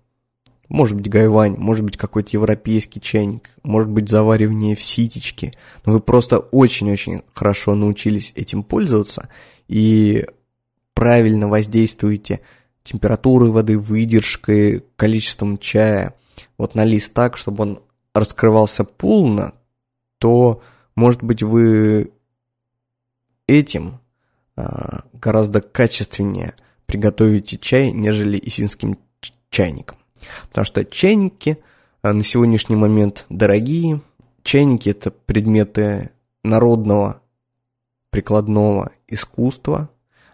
[0.69, 5.55] может быть гайвань, может быть какой-то европейский чайник, может быть заваривание в ситечке.
[5.85, 9.29] Но вы просто очень-очень хорошо научились этим пользоваться
[9.66, 10.27] и
[10.95, 12.41] правильно воздействуете
[12.83, 16.14] температурой воды, выдержкой, количеством чая
[16.57, 17.83] вот на лист так, чтобы он
[18.14, 19.55] раскрывался полно,
[20.19, 20.62] то,
[20.95, 22.12] может быть, вы
[23.47, 24.01] этим
[24.57, 26.55] а, гораздо качественнее
[26.87, 28.99] приготовите чай, нежели исинским
[29.51, 29.98] чайником.
[30.49, 31.59] Потому что чайники
[32.03, 34.01] э, на сегодняшний момент дорогие.
[34.43, 36.11] Чайники– это предметы
[36.43, 37.21] народного
[38.11, 39.91] прикладного искусства.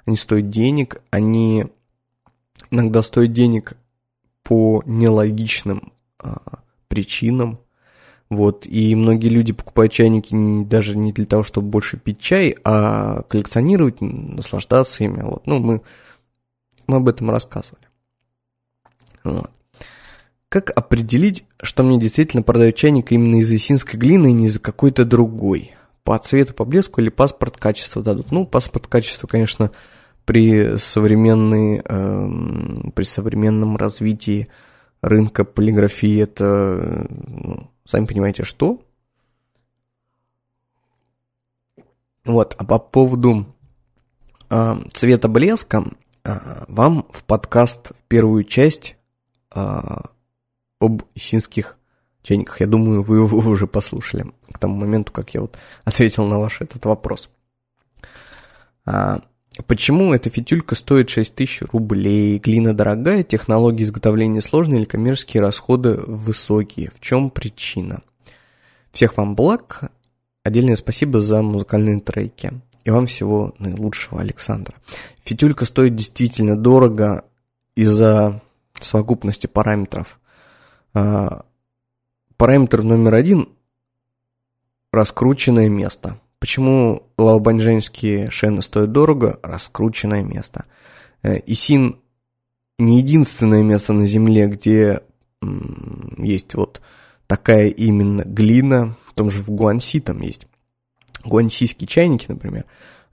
[0.06, 1.66] Они стоят денег, они
[2.70, 3.76] иногда стоят денег
[4.42, 7.58] по нелогичным а, причинам.
[8.30, 13.22] Вот, и многие люди покупают чайники даже не для того, чтобы больше пить чай, а
[13.22, 15.22] коллекционировать, наслаждаться ими.
[15.22, 15.82] Вот, ну, мы,
[16.86, 17.86] мы об этом рассказывали.
[19.22, 19.50] Вот.
[20.54, 25.04] Как определить, что мне действительно продают чайник именно из исинской глины и не из какой-то
[25.04, 25.74] другой?
[26.04, 28.30] По цвету, по блеску или паспорт качества дадут?
[28.30, 29.72] Ну, паспорт качества, конечно,
[30.24, 34.46] при, современной, э, при современном развитии
[35.02, 38.80] рынка полиграфии это, ну, сами понимаете, что.
[42.24, 43.46] Вот, а по поводу
[44.50, 45.84] э, цвета блеска,
[46.22, 48.96] э, вам в подкаст в первую часть
[49.52, 49.80] э,
[50.80, 51.78] об исинских
[52.24, 52.60] чайниках.
[52.60, 56.60] Я думаю, вы его уже послушали к тому моменту, как я вот ответил на ваш
[56.60, 57.30] этот вопрос.
[58.86, 59.20] А,
[59.66, 62.38] почему эта фитюлька стоит 6 тысяч рублей?
[62.38, 66.90] Глина дорогая, технологии изготовления сложные или коммерческие расходы высокие?
[66.96, 68.02] В чем причина?
[68.92, 69.90] Всех вам благ.
[70.42, 72.52] Отдельное спасибо за музыкальные треки.
[72.84, 74.74] И вам всего наилучшего, Александра.
[75.24, 77.24] Фитюлька стоит действительно дорого
[77.74, 78.42] из-за
[78.80, 80.20] совокупности параметров–
[82.36, 83.48] параметр номер один–
[84.92, 86.20] раскрученное место.
[86.38, 89.40] Почему лаобаньжэнские шены стоят дорого?
[89.42, 90.66] Раскрученное место.
[91.22, 92.00] Э, Исин
[92.78, 95.02] не единственное место на Земле, где
[96.18, 96.80] есть вот
[97.26, 100.46] такая именно глина, в том же в Гуанси там есть
[101.24, 102.64] гуансийские чайники, например,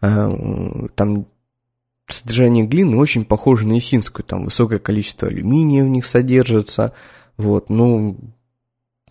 [0.01, 0.29] а,
[0.95, 1.27] там
[2.07, 6.93] содержание глины очень похоже на исинскую, там высокое количество алюминия в них содержится,
[7.41, 8.17] вот, ну,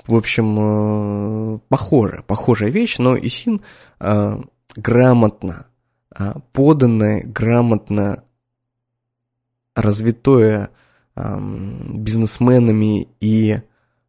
[0.06, 3.60] в общем, э, похоже, похожая вещь, но Исин
[3.98, 4.40] э,
[4.74, 5.66] грамотно,
[6.16, 8.24] э, поданное, грамотно
[9.74, 10.70] развитое
[11.16, 13.60] бизнесменами и э,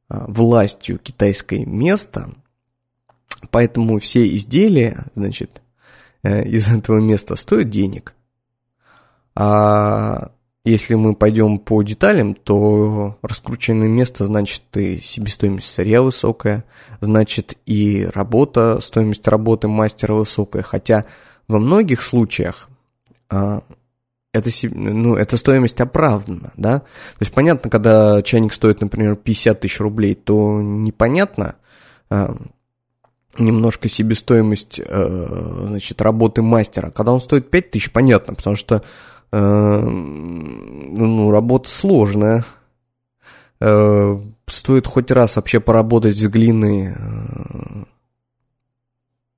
[0.08, 2.34] властью китайской место,
[3.50, 5.62] поэтому все изделия, значит,
[6.24, 8.16] э, из этого места стоят денег.
[9.36, 10.32] А
[10.64, 16.66] если мы пойдем по деталям, то раскрученное место значит и себестоимость сырья высокая,
[17.00, 21.06] значит и работа, стоимость работы мастера высокая, хотя
[21.48, 22.70] во многих случаях
[23.30, 23.64] а,
[24.34, 26.80] это, ну, эта стоимость оправдана, да?
[26.80, 31.56] То есть понятно, когда чайник стоит, например, 50 тысяч рублей, то непонятно
[32.12, 32.38] а,
[33.36, 36.92] немножко себестоимость а, значит, работы мастера.
[36.92, 38.86] Когда он стоит 5 тысяч, понятно, потому что Э,
[39.40, 42.44] ну, работа сложная.
[43.60, 47.84] Э, стоит хоть раз вообще поработать с глиной э,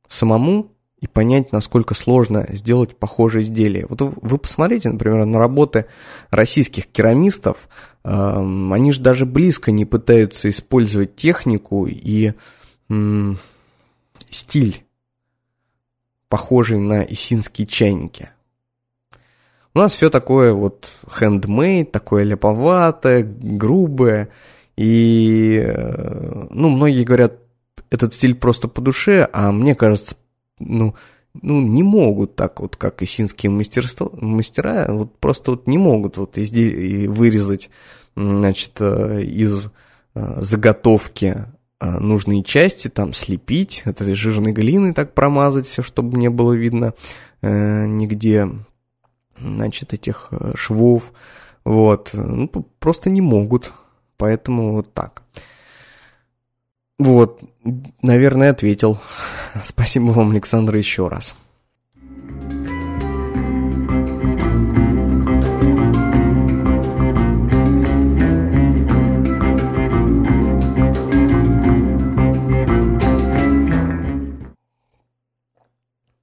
[0.08, 0.72] самому
[1.02, 3.86] и понять, насколько сложно сделать похожие изделия.
[3.88, 5.88] Вот вы посмотрите, например, на работы
[6.30, 7.68] российских керамистов,
[8.06, 12.32] эм, они же даже близко не пытаются использовать технику и
[14.30, 14.86] стиль,
[16.30, 18.30] похожий на исинские чайники.
[19.76, 24.30] У нас все такое вот handmade, такое леповатое, грубое.
[24.78, 27.39] И, э, ну, многие говорят,
[27.89, 30.15] этот стиль просто по душе, а мне кажется,
[30.59, 30.95] ну,
[31.41, 36.38] ну, не могут так вот, как и синские мастера, вот просто вот не могут вот
[36.38, 37.71] изде- вырезать,
[38.15, 39.71] значит, э, из
[40.15, 41.45] э, заготовки
[41.80, 46.93] нужные части, там слепить, этой жирной глиной так промазать все, чтобы не было видно
[47.41, 48.47] э, нигде
[49.44, 51.12] значит, этих э, швов,
[51.66, 52.48] вот, ну,
[52.80, 53.74] просто не могут,
[54.18, 55.24] поэтому вот так.
[57.00, 57.41] Вот,
[58.02, 59.00] наверное, ответил.
[59.64, 61.36] Спасибо вам, Александр, еще раз.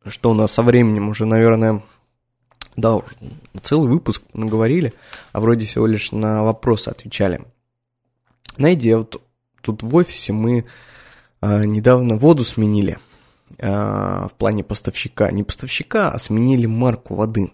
[0.06, 1.82] Что у нас со временем уже, наверное,
[2.80, 3.04] да, уж
[3.62, 4.92] целый выпуск наговорили,
[5.32, 7.42] а вроде всего лишь на вопросы отвечали.
[8.56, 9.22] Знаете, вот
[9.62, 10.66] тут в офисе мы
[11.40, 12.98] э, недавно воду сменили
[13.58, 15.30] э, в плане поставщика.
[15.30, 17.52] Не поставщика, а сменили марку воды.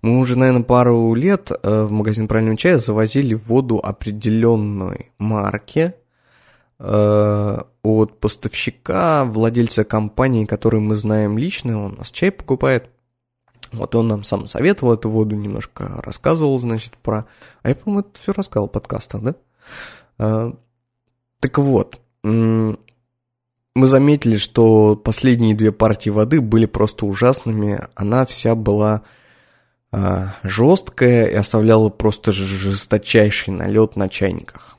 [0.00, 5.94] Мы уже, наверное, пару лет э, в магазин правильного чая завозили воду определенной марки
[6.78, 12.90] э, от поставщика, владельца компании, который мы знаем лично, он у нас чай покупает.
[13.72, 17.26] Вот он нам сам советовал эту воду, немножко рассказывал, значит, про...
[17.62, 19.34] А я, по-моему, это все рассказывал в подкастах, да?
[20.18, 20.52] А,
[21.40, 22.76] так вот, мы
[23.74, 27.86] заметили, что последние две партии воды были просто ужасными.
[27.94, 29.02] Она вся была
[29.92, 34.76] а, жесткая и оставляла просто жесточайший налет на чайниках.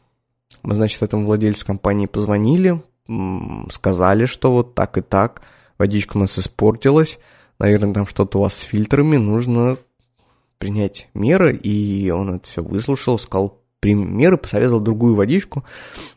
[0.64, 2.82] Мы, значит, этому владельцу компании позвонили,
[3.72, 5.42] сказали, что вот так и так,
[5.78, 7.20] водичка у нас испортилась,
[7.60, 9.78] наверное, там что-то у вас с фильтрами, нужно
[10.58, 15.64] принять меры, и он это все выслушал, сказал, примем меры, посоветовал другую водичку,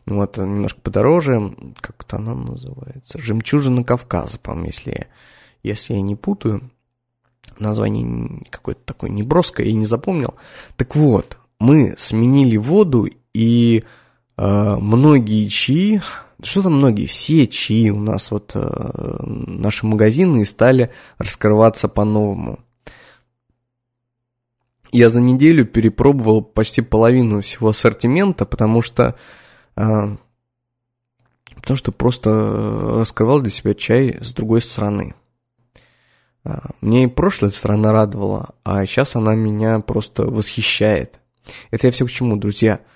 [0.05, 5.07] вот, немножко подороже, как-то она называется, «Жемчужина Кавказа», по-моему, если
[5.63, 6.69] если я не путаю,
[7.57, 10.35] название какое-то такое неброское, я не запомнил.
[10.75, 13.83] Так вот, мы сменили воду, и
[14.37, 16.01] э, многие чаи
[16.41, 22.59] что там многие, все чьи у нас вот э, наши магазины стали раскрываться по-новому.
[24.91, 29.15] Я за неделю перепробовал почти половину всего ассортимента, потому что
[29.75, 30.17] э,
[31.55, 32.29] потому что просто
[32.97, 35.15] раскрывал для себя чай с другой стороны.
[36.43, 41.19] Э, мне и прошлая сторона радовала, а сейчас она меня просто восхищает.
[41.71, 42.79] Это я все к чему, друзья–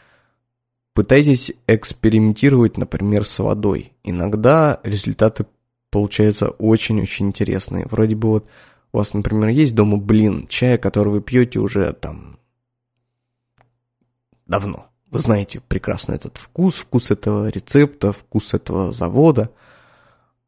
[0.98, 3.94] Пытайтесь экспериментировать, например, с водой.
[4.04, 5.46] Иногда результаты
[5.92, 7.86] получаются очень-очень интересные.
[7.86, 8.48] Вроде бы вот
[8.92, 12.40] у вас, например, есть дома блин, чая, который вы пьете уже там
[14.48, 14.88] давно.
[15.12, 19.52] Вы знаете прекрасно этот вкус, вкус этого рецепта, вкус этого завода.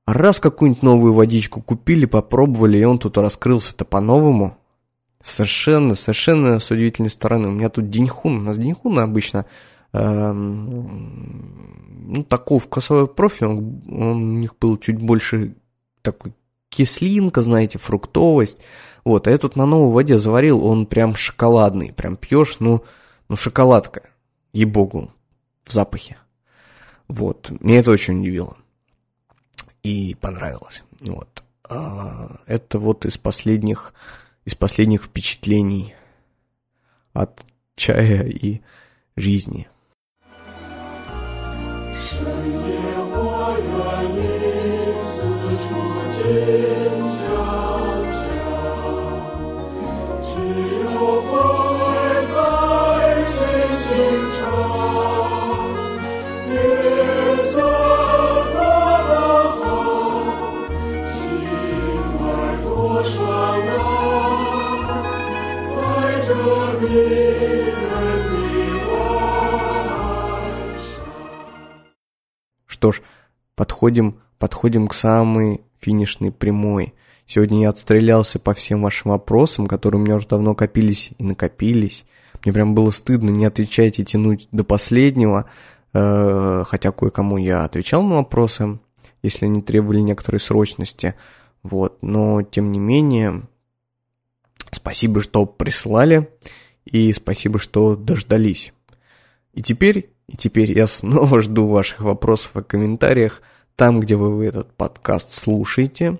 [0.06, 4.58] А раз какую-нибудь новую водичку купили, попробовали, и он тут раскрылся-то по-новому,
[5.24, 7.50] совершенно, совершенно с удивительной стороны.
[7.50, 9.46] У меня тут деньхун, у нас деньхун обычно
[9.92, 10.94] ну,
[12.28, 15.56] такого вкусового профиля, он, он, у них был чуть больше
[16.02, 16.34] такой
[16.70, 18.58] кислинка, знаете, фруктовость.
[19.04, 22.84] Вот, а я тут на новой воде заварил, он прям шоколадный, прям пьешь, ну,
[23.28, 24.10] ну шоколадка,
[24.54, 25.12] ей-богу,
[25.64, 26.18] в запахе.
[27.08, 28.58] Вот, меня это очень удивило
[29.84, 30.84] и понравилось.
[31.00, 31.44] Вот.
[31.64, 33.94] А, это вот из последних,
[34.46, 35.96] из последних впечатлений
[37.14, 37.44] от
[37.76, 38.62] чая и
[39.16, 39.68] жизни.
[72.80, 73.02] Что ж,
[73.56, 76.94] подходим, подходим к самой финишной прямой.
[77.26, 82.06] Сегодня я отстрелялся по всем вашим вопросам, которые у меня уже давно копились и накопились.
[82.42, 85.50] Мне прям было стыдно не отвечать и тянуть до последнего,
[85.92, 88.80] э, хотя кое-кому я отвечал на вопросы,
[89.24, 91.16] если они требовали некоторой срочности.
[91.64, 93.42] Вот, но тем не менее,
[94.72, 96.30] спасибо, что прислали,
[96.86, 98.72] и спасибо, что дождались.
[99.52, 103.42] И теперь, и теперь я снова жду ваших вопросов и комментариях
[103.76, 106.20] там, где вы этот подкаст слушаете,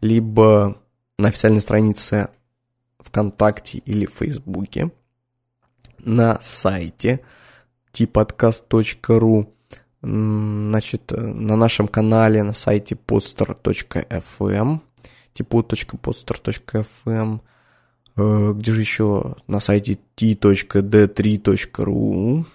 [0.00, 0.76] либо
[1.18, 2.30] на официальной странице
[2.98, 4.90] ВКонтакте или Фейсбуке,
[5.98, 7.20] на сайте
[7.92, 9.52] tpodcast.ru,
[10.02, 14.80] значит, на нашем канале на сайте podster.fm,
[15.34, 17.40] tipo.podster.fm,
[18.16, 22.46] э, где же еще на сайте t.d3.ru.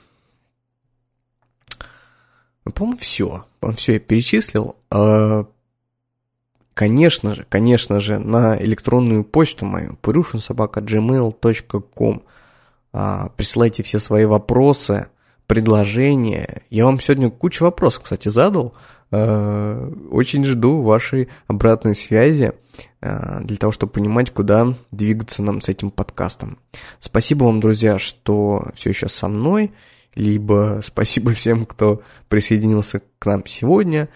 [2.71, 3.45] По-моему, все.
[3.59, 4.75] По-моему, все я перечислил.
[4.89, 5.45] А,
[6.73, 12.23] конечно же, конечно же, на электронную почту мою, purushinsobaka.gmail.com
[12.91, 15.09] а, присылайте все свои вопросы,
[15.45, 16.63] предложения.
[16.69, 18.73] Я вам сегодня кучу вопросов, кстати, задал.
[19.11, 22.53] А, очень жду вашей обратной связи
[23.01, 26.59] для того, чтобы понимать, куда двигаться нам с этим подкастом.
[26.99, 29.73] Спасибо вам, друзья, что все еще со мной
[30.15, 34.09] либо спасибо всем, кто присоединился к нам сегодня.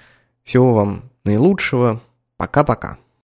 [0.44, 2.02] Всего вам наилучшего.
[2.38, 2.98] Пока-пока.